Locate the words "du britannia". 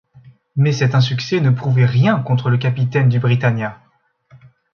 3.07-3.79